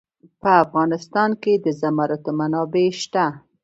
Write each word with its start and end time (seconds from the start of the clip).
په 0.41 0.49
افغانستان 0.63 1.29
کې 1.41 1.53
د 1.63 1.65
زمرد 1.81 2.23
منابع 2.39 2.87
شته. 3.01 3.25